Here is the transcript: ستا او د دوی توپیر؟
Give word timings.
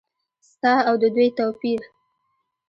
ستا 0.49 0.73
او 0.87 0.95
د 1.01 1.03
دوی 1.15 1.27
توپیر؟ 1.37 1.81